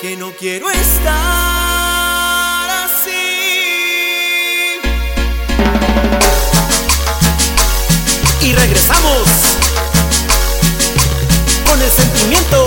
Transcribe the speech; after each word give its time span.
que 0.00 0.16
no 0.16 0.32
quiero 0.32 0.70
estar 0.70 1.10
así. 2.84 3.10
Y 8.40 8.52
regresamos 8.54 9.28
con 11.68 11.82
el 11.82 11.90
sentimiento 11.90 12.64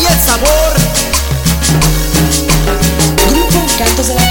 y 0.00 0.06
el 0.06 0.20
sabor. 0.20 0.74
Grupo 3.30 3.66
Cantos 3.76 4.06
de 4.06 4.14
la 4.14 4.25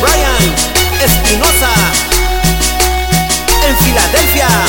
Brian 0.00 0.54
Espinosa 1.00 1.70
en 3.66 3.76
Filadelfia. 3.78 4.67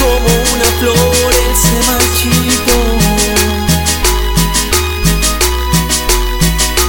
como 0.00 0.28
una 0.54 0.68
flor 0.78 1.32
él 1.34 1.54
se 1.54 1.76
marchitó 1.90 2.78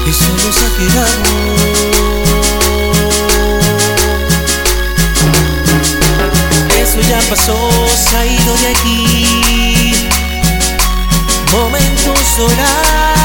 y 0.06 0.12
solo 0.14 0.48
se 0.54 0.64
ha 0.66 0.72
quedado 0.78 1.32
eso 6.82 7.00
ya 7.02 7.20
pasó 7.30 7.58
se 7.90 8.16
ha 8.16 8.26
ido 8.26 8.54
de 8.58 8.68
aquí 8.68 10.08
momentos 11.52 12.38
dorados. 12.38 13.19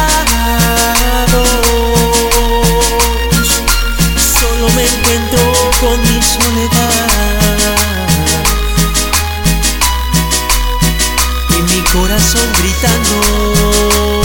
Corazón 11.95 12.51
gritando. 12.59 14.25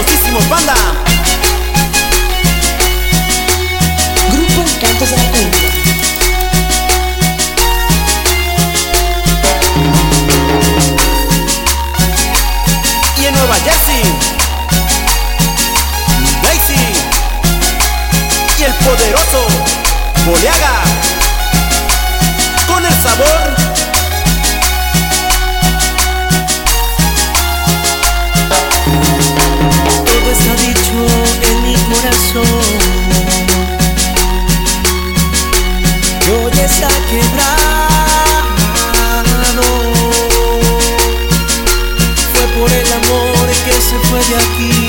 El 0.00 0.06
famosísimo 0.06 0.40
Panda. 0.48 0.74
Grupo 4.32 4.64
Cantos 4.80 5.10
de 5.10 5.16
la 5.16 5.22
Cumbia. 5.24 5.70
y 13.16 13.26
en 13.26 13.34
Nueva 13.34 13.54
Jersey, 13.56 14.02
Daisy 16.42 16.80
y 18.58 18.62
el 18.62 18.72
poderoso 18.74 19.46
Boleaga 20.24 20.89
fue 44.10 44.18
de 44.24 44.36
aquí. 44.36 44.88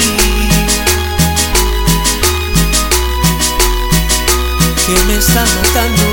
Que 4.86 5.04
me 5.06 5.16
está 5.18 5.46
matando. 5.46 6.11